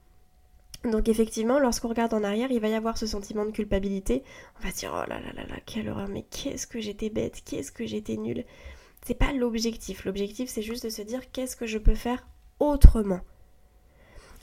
Donc 0.83 1.09
effectivement, 1.09 1.59
lorsqu'on 1.59 1.89
regarde 1.89 2.13
en 2.13 2.23
arrière, 2.23 2.51
il 2.51 2.59
va 2.59 2.67
y 2.67 2.75
avoir 2.75 2.97
ce 2.97 3.07
sentiment 3.07 3.45
de 3.45 3.51
culpabilité. 3.51 4.23
On 4.59 4.63
va 4.63 4.71
se 4.71 4.79
dire 4.79 4.91
oh 4.93 5.09
là 5.09 5.19
là 5.19 5.33
là 5.33 5.45
là, 5.47 5.55
quelle 5.65 5.89
horreur, 5.89 6.07
mais 6.07 6.23
qu'est-ce 6.23 6.67
que 6.67 6.79
j'étais 6.79 7.09
bête, 7.09 7.41
qu'est-ce 7.43 7.71
que 7.71 7.85
j'étais 7.85 8.17
nulle. 8.17 8.45
C'est 9.05 9.15
pas 9.15 9.33
l'objectif. 9.33 10.05
L'objectif, 10.05 10.49
c'est 10.49 10.61
juste 10.61 10.83
de 10.83 10.89
se 10.89 11.01
dire 11.01 11.31
qu'est-ce 11.31 11.55
que 11.55 11.65
je 11.65 11.77
peux 11.77 11.95
faire 11.95 12.27
autrement? 12.59 13.21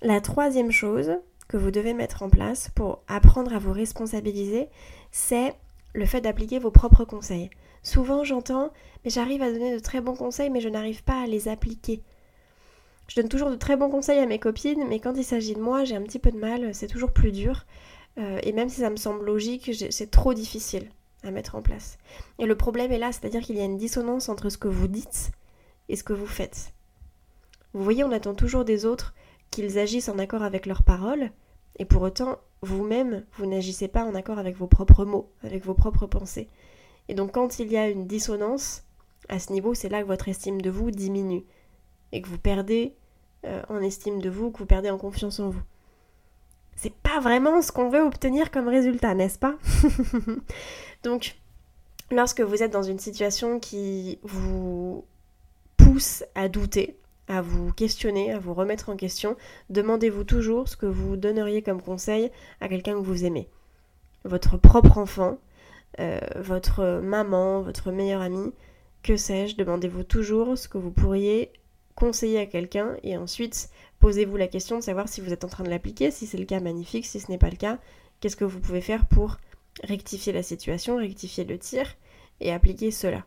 La 0.03 0.21
troisième 0.21 0.71
chose 0.71 1.13
que 1.49 1.57
vous 1.57 1.71
devez 1.71 1.95
mettre 1.95 2.23
en 2.23 2.31
place 2.31 2.71
pour 2.75 3.03
apprendre 3.07 3.55
à 3.55 3.59
vous 3.59 3.73
responsabiliser, 3.73 4.69
c'est 5.13 5.55
le 5.95 6.07
fait 6.07 6.21
d'appliquer 6.21 6.59
vos 6.59 6.71
propres 6.71 7.05
conseils. 7.05 7.51
Souvent, 7.85 8.25
j'entends, 8.25 8.73
mais 9.05 9.11
j'arrive 9.11 9.43
à 9.43 9.53
donner 9.53 9.75
de 9.75 9.79
très 9.79 10.01
bons 10.01 10.17
conseils, 10.17 10.51
mais 10.51 10.61
je 10.61 10.69
n'arrive 10.69 11.05
pas 11.05 11.23
à 11.23 11.27
les 11.27 11.47
appliquer. 11.47 12.03
Je 13.07 13.21
donne 13.21 13.29
toujours 13.29 13.51
de 13.51 13.57
très 13.57 13.77
bons 13.77 13.91
conseils 13.91 14.19
à 14.19 14.27
mes 14.27 14.39
copines, 14.39 14.85
mais 14.89 14.99
quand 14.99 15.15
il 15.15 15.25
s'agit 15.25 15.55
de 15.55 15.61
moi, 15.61 15.85
j'ai 15.85 15.95
un 15.95 16.03
petit 16.03 16.19
peu 16.19 16.33
de 16.33 16.39
mal, 16.39 16.75
c'est 16.75 16.87
toujours 16.87 17.13
plus 17.13 17.31
dur. 17.31 17.67
Euh, 18.19 18.41
et 18.43 18.53
même 18.53 18.71
si 18.71 18.81
ça 18.81 18.91
me 18.91 18.97
semble 18.97 19.25
logique, 19.25 19.71
c'est 19.91 20.11
trop 20.11 20.33
difficile 20.33 20.89
à 21.23 21.31
mettre 21.31 21.57
en 21.57 21.63
place. 21.63 21.99
Et 22.39 22.47
le 22.47 22.57
problème 22.57 22.91
est 22.91 22.99
là, 22.99 23.13
c'est-à-dire 23.13 23.43
qu'il 23.43 23.57
y 23.57 23.61
a 23.61 23.65
une 23.65 23.77
dissonance 23.77 24.29
entre 24.29 24.49
ce 24.49 24.59
que 24.59 24.69
vous 24.69 24.89
dites 24.89 25.31
et 25.89 25.97
ce 25.97 26.05
que 26.05 26.13
vous 26.15 26.27
faites. 26.27 26.73
Vous 27.75 27.85
voyez, 27.85 28.03
on 28.03 28.13
attend 28.13 28.35
toujours 28.35 28.65
des 28.65 28.87
autres 28.87 29.15
qu'ils 29.51 29.79
agissent 29.79 30.09
en 30.09 30.19
accord 30.19 30.43
avec 30.43 30.65
leurs 30.65 30.83
paroles, 30.83 31.31
et 31.79 31.85
pour 31.85 32.03
autant, 32.03 32.39
vous-même, 32.63 33.25
vous, 33.37 33.47
n'agissez 33.47 33.89
pas 33.89 34.05
en 34.05 34.15
accord 34.15 34.39
avec 34.39 34.57
vos 34.57 34.67
propres 34.67 35.05
mots, 35.05 35.31
avec 35.43 35.65
vos 35.65 35.75
propres 35.75 36.07
pensées. 36.07 36.49
Et 37.09 37.15
donc 37.15 37.33
quand 37.33 37.59
il 37.59 37.71
y 37.71 37.77
a 37.77 37.89
une 37.89 38.07
dissonance, 38.07 38.85
à 39.29 39.39
ce 39.39 39.53
niveau, 39.53 39.75
c'est 39.75 39.89
là 39.89 40.03
que 40.03 40.07
votre 40.07 40.29
estime 40.29 40.61
de 40.61 40.71
vous 40.71 40.91
diminue 40.91 41.45
et 42.13 42.23
que 42.23 42.29
vous 42.29 42.39
perdez 42.39 42.95
euh, 43.45 43.63
en 43.69 43.81
estime 43.81 44.21
de 44.21 44.31
vous, 44.31 44.51
que 44.51 44.59
vous 44.59 44.67
perdez 44.67 44.91
en 44.91 44.99
confiance 44.99 45.41
en 45.41 45.51
vous. 45.51 45.63
C'est 46.77 46.95
pas 46.95 47.21
vraiment 47.21 47.63
ce 47.63 47.73
qu'on 47.73 47.89
veut 47.89 48.03
obtenir 48.03 48.51
comme 48.51 48.69
résultat, 48.69 49.15
n'est-ce 49.15 49.39
pas? 49.39 49.55
Donc, 51.05 51.37
lorsque 52.11 52.41
vous 52.41 52.63
êtes 52.63 52.73
dans 52.73 52.83
une 52.83 52.99
situation 52.99 53.61
qui 53.61 54.19
vous 54.23 55.05
pousse 55.77 56.25
à 56.35 56.49
douter, 56.49 56.99
à 57.29 57.43
vous 57.43 57.73
questionner, 57.73 58.33
à 58.33 58.39
vous 58.39 58.55
remettre 58.55 58.89
en 58.91 58.97
question, 58.97 59.37
demandez-vous 59.71 60.25
toujours 60.25 60.69
ce 60.69 60.77
que 60.77 60.87
vous 60.87 61.17
donneriez 61.17 61.63
comme 61.63 61.81
conseil 61.81 62.31
à 62.61 62.69
quelqu'un 62.69 62.95
que 62.95 63.07
vous 63.07 63.25
aimez. 63.25 63.49
Votre 64.25 64.57
propre 64.57 64.99
enfant, 64.99 65.39
euh, 66.01 66.19
votre 66.37 67.01
maman, 67.03 67.63
votre 67.63 67.93
meilleur 67.93 68.21
ami, 68.21 68.53
que 69.03 69.17
sais-je, 69.17 69.57
demandez-vous 69.57 70.05
toujours 70.05 70.57
ce 70.57 70.69
que 70.69 70.79
vous 70.79 70.91
pourriez 70.91 71.53
conseiller 71.95 72.39
à 72.39 72.47
quelqu'un 72.47 72.97
et 73.03 73.17
ensuite 73.17 73.71
posez-vous 74.01 74.37
la 74.37 74.49
question 74.49 74.77
de 74.77 74.83
savoir 74.83 75.09
si 75.09 75.21
vous 75.21 75.33
êtes 75.33 75.45
en 75.45 75.49
train 75.49 75.65
de 75.65 75.71
l'appliquer, 75.71 76.11
si 76.11 76.27
c'est 76.27 76.39
le 76.39 76.45
cas 76.45 76.61
magnifique, 76.61 77.07
si 77.07 77.21
ce 77.21 77.31
n'est 77.31 77.39
pas 77.39 77.51
le 77.51 77.57
cas, 77.57 77.79
qu'est-ce 78.21 78.37
que 78.37 78.45
vous 78.45 78.61
pouvez 78.61 78.81
faire 78.81 79.07
pour 79.07 79.39
rectifier 79.83 80.33
la 80.33 80.43
situation, 80.43 80.97
rectifier 80.97 81.45
le 81.45 81.59
tir 81.59 81.87
et 82.41 82.53
appliquer 82.53 82.91
cela. 82.91 83.25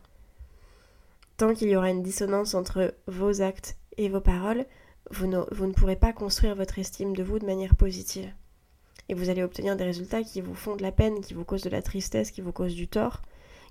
Tant 1.36 1.54
qu'il 1.54 1.68
y 1.68 1.76
aura 1.76 1.90
une 1.90 2.02
dissonance 2.02 2.54
entre 2.54 2.94
vos 3.06 3.42
actes 3.42 3.76
et 3.96 4.08
vos 4.08 4.20
paroles, 4.20 4.66
vous 5.10 5.26
ne 5.26 5.72
pourrez 5.72 5.96
pas 5.96 6.12
construire 6.12 6.54
votre 6.54 6.78
estime 6.78 7.14
de 7.14 7.22
vous 7.22 7.38
de 7.38 7.46
manière 7.46 7.76
positive. 7.76 8.30
Et 9.08 9.14
vous 9.14 9.30
allez 9.30 9.42
obtenir 9.42 9.76
des 9.76 9.84
résultats 9.84 10.22
qui 10.22 10.40
vous 10.40 10.54
font 10.54 10.76
de 10.76 10.82
la 10.82 10.92
peine, 10.92 11.20
qui 11.20 11.34
vous 11.34 11.44
causent 11.44 11.62
de 11.62 11.70
la 11.70 11.82
tristesse, 11.82 12.30
qui 12.30 12.40
vous 12.40 12.52
causent 12.52 12.74
du 12.74 12.88
tort, 12.88 13.22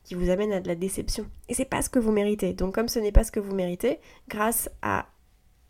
qui 0.03 0.15
vous 0.15 0.29
amène 0.29 0.51
à 0.53 0.62
de 0.62 0.67
la 0.67 0.75
déception. 0.75 1.27
Et 1.50 1.53
c'est 1.53 1.65
pas 1.65 1.82
ce 1.82 1.89
que 1.89 2.00
vous 2.00 2.12
méritez. 2.12 2.53
Donc 2.53 2.74
comme 2.74 2.88
ce 2.88 3.00
n'est 3.00 3.12
pas 3.12 3.24
ce 3.24 3.32
que 3.32 3.39
vous 3.39 3.53
méritez, 3.53 4.00
grâce 4.29 4.70
à 4.82 5.08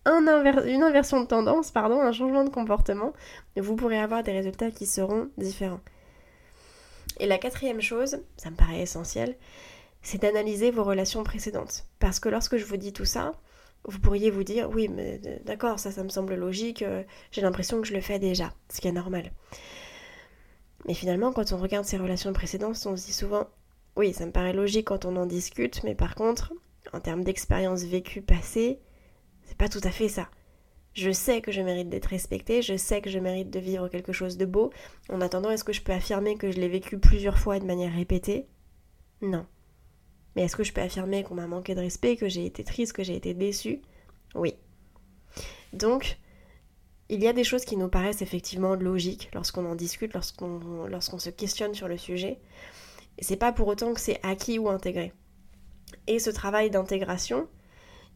une 0.06 0.84
inversion 0.84 1.20
de 1.20 1.26
tendance, 1.26 1.72
pardon, 1.72 2.00
un 2.02 2.14
changement 2.14 2.46
de 2.46 2.50
comportement, 2.50 3.12
vous 3.58 3.76
pourrez 3.76 4.00
avoir 4.00 4.24
des 4.24 4.32
résultats 4.32 4.72
qui 4.72 4.86
seront 4.86 5.30
différents. 5.38 5.82
Et 7.20 7.26
la 7.26 7.38
quatrième 7.38 7.82
chose, 7.82 8.20
ça 8.38 8.50
me 8.50 8.56
paraît 8.56 8.80
essentiel, 8.80 9.36
c'est 10.02 10.22
d'analyser 10.22 10.72
vos 10.72 10.86
relations 10.86 11.24
précédentes. 11.24 11.86
Parce 12.00 12.22
que 12.22 12.30
lorsque 12.30 12.56
je 12.56 12.64
vous 12.64 12.78
dis 12.78 12.94
tout 12.94 13.04
ça, 13.04 13.34
vous 13.88 14.00
pourriez 14.00 14.30
vous 14.30 14.44
dire, 14.44 14.70
oui, 14.70 14.90
mais 14.90 15.20
d'accord, 15.46 15.80
ça, 15.80 15.92
ça 15.92 16.04
me 16.04 16.10
semble 16.10 16.36
logique, 16.36 16.82
euh, 16.82 17.04
j'ai 17.32 17.42
l'impression 17.42 17.82
que 17.82 17.88
je 17.88 17.94
le 17.94 18.02
fais 18.02 18.20
déjà, 18.20 18.54
ce 18.70 18.82
qui 18.82 18.88
est 18.88 18.92
normal. 18.92 19.32
Mais 20.86 20.94
finalement, 20.94 21.32
quand 21.32 21.54
on 21.54 21.58
regarde 21.58 21.86
ces 21.86 21.98
relations 21.98 22.34
précédentes, 22.34 22.78
on 22.86 22.96
se 22.98 23.06
dit 23.06 23.14
souvent, 23.14 23.48
oui, 23.96 24.14
ça 24.14 24.26
me 24.26 24.32
paraît 24.32 24.54
logique 24.54 24.88
quand 24.88 25.06
on 25.06 25.16
en 25.16 25.26
discute, 25.26 25.84
mais 25.84 25.96
par 25.96 26.16
contre, 26.16 26.54
en 26.94 27.00
termes 27.00 27.24
d'expérience 27.24 27.84
vécue 27.84 28.22
passée, 28.22 28.80
c'est 29.46 29.58
pas 29.58 29.70
tout 29.70 29.82
à 29.84 29.92
fait 29.92 30.10
ça. 30.10 30.30
Je 30.94 31.12
sais 31.12 31.42
que 31.42 31.52
je 31.52 31.62
mérite 31.62 31.90
d'être 31.90 32.08
respectée, 32.08 32.62
je 32.62 32.76
sais 32.76 33.02
que 33.02 33.10
je 33.10 33.20
mérite 33.20 33.50
de 33.50 33.60
vivre 33.60 33.88
quelque 33.88 34.14
chose 34.14 34.38
de 34.38 34.46
beau. 34.46 34.72
En 35.10 35.22
attendant, 35.22 35.52
est-ce 35.52 35.64
que 35.64 35.74
je 35.74 35.82
peux 35.82 35.94
affirmer 35.94 36.38
que 36.38 36.52
je 36.52 36.60
l'ai 36.60 36.68
vécu 36.68 36.98
plusieurs 36.98 37.38
fois 37.38 37.58
et 37.58 37.60
de 37.60 37.66
manière 37.66 37.94
répétée? 37.94 38.48
Non. 39.22 39.46
Mais 40.38 40.44
est-ce 40.44 40.56
que 40.56 40.64
je 40.64 40.72
peux 40.72 40.82
affirmer 40.82 41.24
qu'on 41.24 41.34
m'a 41.34 41.48
manqué 41.48 41.74
de 41.74 41.80
respect, 41.80 42.16
que 42.16 42.30
j'ai 42.30 42.46
été 42.46 42.64
triste, 42.64 42.94
que 42.94 43.02
j'ai 43.02 43.16
été 43.16 43.34
déçue? 43.34 43.82
Oui. 44.36 44.54
Donc, 45.74 46.20
il 47.10 47.24
y 47.24 47.28
a 47.28 47.34
des 47.34 47.44
choses 47.44 47.66
qui 47.66 47.76
nous 47.76 47.88
paraissent 47.88 48.22
effectivement 48.22 48.76
logiques 48.76 49.32
lorsqu'on 49.34 49.66
en 49.66 49.74
discute, 49.74 50.14
lorsqu'on 50.14 51.18
se 51.18 51.32
questionne 51.32 51.74
sur 51.74 51.88
le 51.88 51.98
sujet. 51.98 52.40
C'est 53.18 53.36
pas 53.36 53.52
pour 53.52 53.68
autant 53.68 53.96
que 53.96 54.00
c'est 54.00 54.20
acquis 54.22 54.60
ou 54.60 54.70
intégré. 54.70 55.12
Et 56.06 56.20
ce 56.20 56.30
travail 56.30 56.70
d'intégration, 56.70 57.48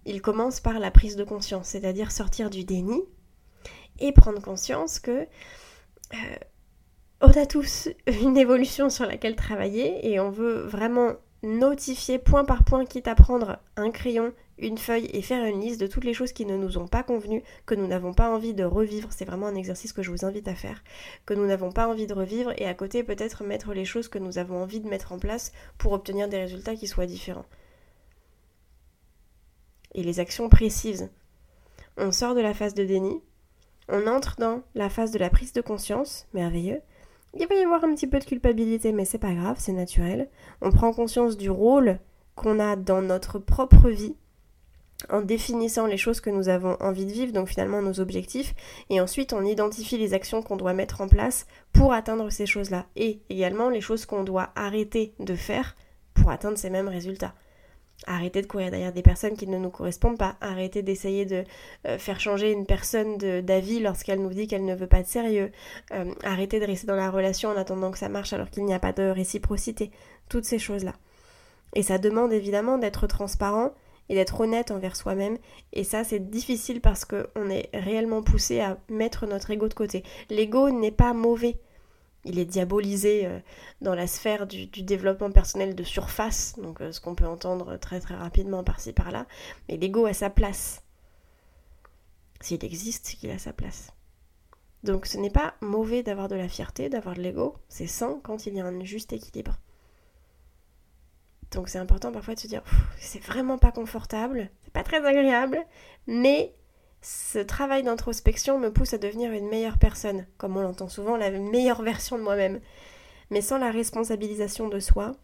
il 0.06 0.22
commence 0.22 0.60
par 0.60 0.78
la 0.78 0.92
prise 0.92 1.16
de 1.16 1.24
conscience, 1.24 1.70
c'est-à-dire 1.70 2.12
sortir 2.12 2.52
du 2.52 2.66
déni 2.66 3.02
et 3.98 4.12
prendre 4.12 4.44
conscience 4.44 5.00
que 5.00 5.22
euh, 5.22 6.36
on 7.20 7.32
a 7.32 7.48
tous 7.48 7.90
une 8.06 8.38
évolution 8.38 8.92
sur 8.92 9.08
laquelle 9.08 9.36
travailler 9.36 10.08
et 10.08 10.20
on 10.20 10.30
veut 10.30 10.62
vraiment 10.62 11.16
notifier 11.44 12.20
point 12.20 12.46
par 12.46 12.64
point, 12.64 12.86
quitte 12.86 13.08
à 13.08 13.16
prendre 13.16 13.60
un 13.76 13.92
crayon, 13.92 14.34
une 14.58 14.78
feuille 14.78 15.10
et 15.12 15.22
faire 15.22 15.44
une 15.46 15.62
liste 15.62 15.82
de 15.82 15.88
toutes 15.88 16.04
les 16.04 16.14
choses 16.14 16.34
qui 16.34 16.46
ne 16.46 16.56
nous 16.56 16.78
ont 16.78 16.88
pas 16.88 17.04
convenu, 17.04 17.44
que 17.66 17.76
nous 17.76 17.88
n'avons 17.88 18.14
pas 18.14 18.30
envie 18.30 18.54
de 18.54 18.64
revivre. 18.64 19.10
C'est 19.12 19.26
vraiment 19.26 19.48
un 19.48 19.56
exercice 19.56 19.94
que 19.94 20.04
je 20.04 20.12
vous 20.12 20.26
invite 20.26 20.48
à 20.48 20.56
faire, 20.56 20.84
que 21.26 21.34
nous 21.34 21.46
n'avons 21.46 21.72
pas 21.72 21.88
envie 21.88 22.08
de 22.08 22.14
revivre 22.14 22.54
et 22.58 22.68
à 22.68 22.74
côté 22.74 23.04
peut-être 23.04 23.44
mettre 23.44 23.74
les 23.74 23.86
choses 23.86 24.08
que 24.08 24.20
nous 24.20 24.38
avons 24.38 24.62
envie 24.62 24.80
de 24.80 24.88
mettre 24.88 25.12
en 25.12 25.20
place 25.20 25.52
pour 25.78 25.94
obtenir 25.94 26.28
des 26.28 26.38
résultats 26.38 26.76
qui 26.76 26.88
soient 26.88 27.08
différents. 27.08 27.46
Et 29.94 30.04
les 30.04 30.20
actions 30.20 30.48
précises. 30.48 31.10
On 31.98 32.12
sort 32.12 32.36
de 32.36 32.42
la 32.42 32.54
phase 32.54 32.74
de 32.74 32.86
déni, 32.86 33.22
on 33.90 34.08
entre 34.08 34.38
dans 34.38 34.62
la 34.76 34.90
phase 34.90 35.12
de 35.12 35.20
la 35.20 35.30
prise 35.30 35.52
de 35.52 35.62
conscience, 35.62 36.28
merveilleux. 36.34 36.82
Il 37.38 37.48
va 37.48 37.56
y 37.56 37.64
avoir 37.64 37.84
un 37.84 37.96
petit 37.96 38.08
peu 38.08 38.20
de 38.20 38.26
culpabilité, 38.26 38.92
mais 38.92 39.06
c'est 39.06 39.18
pas 39.18 39.34
grave, 39.34 39.58
c'est 39.60 39.72
naturel. 39.72 40.30
On 40.62 40.72
prend 40.72 40.92
conscience 40.92 41.38
du 41.38 41.50
rôle 41.50 42.00
qu'on 42.36 42.60
a 42.60 42.76
dans 42.76 43.02
notre 43.02 43.40
propre 43.40 43.90
vie 43.90 44.16
en 45.10 45.22
définissant 45.22 45.88
les 45.88 45.98
choses 45.98 46.22
que 46.22 46.30
nous 46.30 46.50
avons 46.50 46.78
envie 46.80 47.06
de 47.06 47.12
vivre, 47.12 47.34
donc 47.34 47.48
finalement 47.48 47.82
nos 47.82 48.00
objectifs, 48.00 48.54
et 48.90 49.02
ensuite 49.02 49.34
on 49.34 49.44
identifie 49.44 49.98
les 49.98 50.14
actions 50.14 50.42
qu'on 50.42 50.58
doit 50.58 50.74
mettre 50.74 51.02
en 51.02 51.08
place 51.08 51.48
pour 51.74 51.94
atteindre 51.94 52.30
ces 52.30 52.46
choses-là, 52.46 52.86
et 52.96 53.20
également 53.30 53.70
les 53.70 53.82
choses 53.82 54.06
qu'on 54.06 54.24
doit 54.24 54.52
arrêter 54.56 55.14
de 55.20 55.36
faire 55.36 55.76
pour 56.14 56.30
atteindre 56.30 56.58
ces 56.58 56.70
mêmes 56.70 56.90
résultats. 56.90 57.34
Arrêter 58.08 58.42
de 58.42 58.48
courir 58.48 58.72
derrière 58.72 58.94
des 58.94 59.04
personnes 59.04 59.38
qui 59.38 59.48
ne 59.48 59.58
nous 59.58 59.70
correspondent 59.70 60.18
pas. 60.18 60.36
Arrêter 60.42 60.82
d'essayer 60.82 61.26
de 61.26 61.44
euh, 61.88 61.98
faire 61.98 62.20
changer 62.20 62.52
une 62.52 62.66
personne 62.66 63.18
d'avis 63.18 63.80
lorsqu'elle 63.80 64.22
nous 64.22 64.34
dit 64.34 64.48
qu'elle 64.48 64.66
ne 64.66 64.76
veut 64.76 64.88
pas 64.88 65.04
de 65.04 65.08
sérieux. 65.08 65.52
Euh, 65.94 66.12
arrêter 66.24 66.60
de 66.60 66.66
rester 66.66 66.88
dans 66.88 66.96
la 66.96 67.12
relation 67.12 67.50
en 67.50 67.58
attendant 67.58 67.92
que 67.92 67.98
ça 67.98 68.10
marche 68.10 68.34
alors 68.34 68.50
qu'il 68.50 68.66
n'y 68.66 68.74
a 68.74 68.80
pas 68.80 68.94
de 68.94 69.04
réciprocité. 69.04 69.92
Toutes 70.30 70.46
ces 70.46 70.60
choses-là. 70.60 70.94
Et 71.74 71.84
ça 71.84 71.98
demande 71.98 72.34
évidemment 72.34 72.78
d'être 72.78 73.08
transparent 73.08 73.72
et 74.10 74.16
d'être 74.16 74.40
honnête 74.42 74.72
envers 74.72 74.96
soi-même. 74.96 75.38
Et 75.72 75.84
ça, 75.84 76.04
c'est 76.04 76.30
difficile 76.30 76.82
parce 76.82 77.06
qu'on 77.06 77.50
est 77.50 77.70
réellement 77.74 78.24
poussé 78.24 78.60
à 78.60 78.78
mettre 78.90 79.26
notre 79.26 79.52
ego 79.52 79.68
de 79.68 79.74
côté. 79.74 80.04
L'ego 80.30 80.70
n'est 80.70 80.92
pas 80.92 81.14
mauvais 81.14 81.58
il 82.24 82.40
est 82.40 82.46
diabolisé 82.46 83.26
euh, 83.26 83.40
dans 83.82 83.96
la 83.96 84.08
sphère 84.08 84.48
du, 84.48 84.68
développement 84.68 85.32
personnel 85.32 85.76
de 85.76 85.84
surface, 85.84 86.56
donc 86.58 86.82
euh, 86.82 86.92
ce 86.92 87.02
qu'on 87.02 87.16
peut 87.16 87.28
entendre 87.28 87.78
très 87.78 88.00
très 88.00 88.16
rapidement 88.16 88.64
par-ci 88.64 88.94
par-là, 88.94 89.26
mais 89.68 89.78
l'ego 89.78 90.06
a 90.06 90.14
sa 90.14 90.30
place. 90.30 90.84
S'il 92.40 92.64
existe, 92.64 93.06
c'est 93.08 93.18
qu'il 93.18 93.32
a 93.32 93.38
sa 93.38 93.54
place. 93.54 93.92
Donc 94.84 95.06
ce 95.06 95.18
n'est 95.18 95.30
pas 95.30 95.56
mauvais 95.62 96.04
d'avoir 96.04 96.28
de 96.28 96.36
la 96.36 96.48
fierté, 96.48 96.90
d'avoir 96.90 97.16
de 97.16 97.22
l'ego, 97.22 97.56
c'est 97.70 97.88
sain 97.88 98.20
quand 98.24 98.46
il 98.46 98.56
y 98.56 98.62
a 98.62 98.66
un 98.66 98.84
juste 98.84 99.14
équilibre. 99.14 99.58
Donc 101.52 101.70
c'est 101.70 101.80
important 101.80 102.12
parfois 102.12 102.36
de 102.36 102.40
se 102.40 102.48
dire, 102.48 102.64
c'est 102.98 103.24
vraiment 103.24 103.58
pas 103.58 103.72
confortable, 103.72 104.50
c'est 104.64 104.74
pas 104.74 104.84
très 104.84 105.06
agréable, 105.06 105.60
mais 106.08 106.56
ce 107.02 107.40
travail 107.40 107.84
d'introspection 107.84 108.60
me 108.60 108.72
pousse 108.72 108.94
à 108.94 108.98
devenir 108.98 109.32
une 109.32 109.50
meilleure 109.50 109.80
personne, 109.80 110.28
comme 110.38 110.56
on 110.58 110.62
l'entend 110.62 110.88
souvent, 110.88 111.18
la 111.18 111.32
meilleure 111.32 111.82
version 111.82 112.18
de 112.18 112.24
moi-même. 112.24 112.62
Mais 113.32 113.42
sans 113.42 113.58
la 113.58 113.72
responsabilisation 113.72 114.68
de 114.68 114.80
soi, 114.80 115.16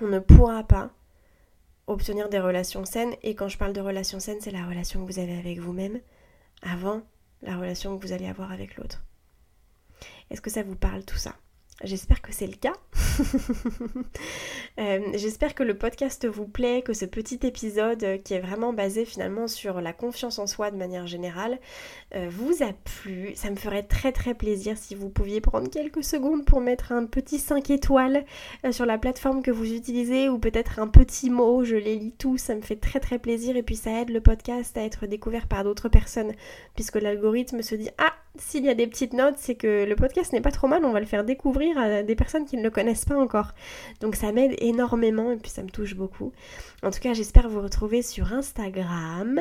on 0.00 0.08
ne 0.08 0.18
pourra 0.18 0.64
pas 0.64 0.90
obtenir 1.86 2.28
des 2.28 2.40
relations 2.40 2.84
saines. 2.84 3.14
Et 3.22 3.34
quand 3.34 3.48
je 3.48 3.56
parle 3.58 3.72
de 3.72 3.80
relations 3.80 4.20
saines, 4.20 4.40
c'est 4.40 4.50
la 4.50 4.66
relation 4.66 5.04
que 5.04 5.10
vous 5.10 5.18
avez 5.18 5.38
avec 5.38 5.58
vous-même 5.58 6.00
avant 6.62 7.02
la 7.42 7.56
relation 7.56 7.96
que 7.96 8.06
vous 8.06 8.12
allez 8.12 8.26
avoir 8.26 8.52
avec 8.52 8.76
l'autre. 8.76 9.02
Est-ce 10.30 10.40
que 10.40 10.50
ça 10.50 10.62
vous 10.62 10.76
parle 10.76 11.04
tout 11.04 11.16
ça? 11.16 11.34
J'espère 11.84 12.20
que 12.20 12.32
c'est 12.32 12.46
le 12.46 12.54
cas. 12.54 12.74
Euh, 14.78 15.00
j'espère 15.14 15.56
que 15.56 15.64
le 15.64 15.76
podcast 15.76 16.24
vous 16.24 16.46
plaît, 16.46 16.82
que 16.82 16.92
ce 16.92 17.04
petit 17.04 17.40
épisode 17.42 18.04
euh, 18.04 18.16
qui 18.16 18.34
est 18.34 18.38
vraiment 18.38 18.72
basé 18.72 19.04
finalement 19.04 19.48
sur 19.48 19.80
la 19.80 19.92
confiance 19.92 20.38
en 20.38 20.46
soi 20.46 20.70
de 20.70 20.76
manière 20.76 21.08
générale 21.08 21.58
euh, 22.14 22.28
vous 22.30 22.62
a 22.62 22.72
plu. 22.72 23.32
Ça 23.34 23.50
me 23.50 23.56
ferait 23.56 23.82
très 23.82 24.12
très 24.12 24.34
plaisir 24.34 24.78
si 24.78 24.94
vous 24.94 25.08
pouviez 25.08 25.40
prendre 25.40 25.68
quelques 25.68 26.04
secondes 26.04 26.44
pour 26.44 26.60
mettre 26.60 26.92
un 26.92 27.06
petit 27.06 27.40
5 27.40 27.70
étoiles 27.70 28.24
sur 28.70 28.86
la 28.86 28.98
plateforme 28.98 29.42
que 29.42 29.50
vous 29.50 29.72
utilisez 29.72 30.28
ou 30.28 30.38
peut-être 30.38 30.78
un 30.78 30.86
petit 30.86 31.28
mot, 31.28 31.64
je 31.64 31.74
les 31.74 31.96
lis 31.96 32.14
tous, 32.16 32.38
ça 32.38 32.54
me 32.54 32.62
fait 32.62 32.76
très 32.76 33.00
très 33.00 33.18
plaisir 33.18 33.56
et 33.56 33.64
puis 33.64 33.74
ça 33.74 33.90
aide 34.00 34.10
le 34.10 34.20
podcast 34.20 34.78
à 34.78 34.84
être 34.84 35.06
découvert 35.06 35.48
par 35.48 35.64
d'autres 35.64 35.88
personnes 35.88 36.34
puisque 36.76 37.00
l'algorithme 37.00 37.62
se 37.62 37.74
dit 37.74 37.90
ah 37.98 38.14
s'il 38.40 38.64
y 38.64 38.68
a 38.68 38.74
des 38.74 38.86
petites 38.86 39.12
notes 39.12 39.36
c'est 39.36 39.54
que 39.54 39.84
le 39.84 39.96
podcast 39.96 40.32
n'est 40.32 40.40
pas 40.40 40.50
trop 40.50 40.68
mal, 40.68 40.84
on 40.84 40.92
va 40.92 41.00
le 41.00 41.06
faire 41.06 41.24
découvrir 41.24 41.78
à 41.78 42.02
des 42.02 42.14
personnes 42.14 42.44
qui 42.44 42.56
ne 42.56 42.62
le 42.62 42.70
connaissent 42.70 43.04
pas 43.04 43.16
encore. 43.16 43.52
Donc 44.00 44.16
ça 44.16 44.32
m'aide 44.32 44.54
énormément 44.58 45.32
et 45.32 45.36
puis 45.36 45.50
ça 45.50 45.62
me 45.62 45.70
touche 45.70 45.94
beaucoup. 45.94 46.32
En 46.82 46.90
tout 46.90 47.00
cas, 47.00 47.12
j'espère 47.12 47.48
vous 47.48 47.60
retrouver 47.60 48.02
sur 48.02 48.32
Instagram 48.32 49.40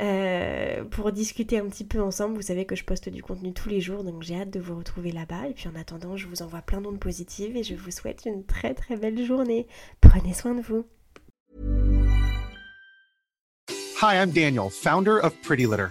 euh, 0.00 0.84
pour 0.84 1.10
discuter 1.12 1.58
un 1.58 1.66
petit 1.66 1.84
peu 1.84 2.00
ensemble. 2.00 2.36
Vous 2.36 2.42
savez 2.42 2.66
que 2.66 2.76
je 2.76 2.84
poste 2.84 3.08
du 3.08 3.22
contenu 3.22 3.52
tous 3.52 3.68
les 3.68 3.80
jours, 3.80 4.04
donc 4.04 4.22
j'ai 4.22 4.36
hâte 4.36 4.50
de 4.50 4.60
vous 4.60 4.76
retrouver 4.76 5.10
là-bas. 5.10 5.48
Et 5.48 5.54
puis 5.54 5.68
en 5.68 5.78
attendant, 5.78 6.16
je 6.16 6.26
vous 6.26 6.42
envoie 6.42 6.62
plein 6.62 6.80
d'ondes 6.80 7.00
positives 7.00 7.56
et 7.56 7.62
je 7.62 7.74
vous 7.74 7.90
souhaite 7.90 8.24
une 8.26 8.44
très 8.44 8.74
très 8.74 8.96
belle 8.96 9.24
journée. 9.24 9.66
Prenez 10.00 10.34
soin 10.34 10.54
de 10.54 10.62
vous. 10.62 10.84
Hi, 14.00 14.14
I'm 14.14 14.30
Daniel, 14.30 14.70
founder 14.70 15.18
of 15.18 15.34
Pretty 15.42 15.66
Litter. 15.66 15.90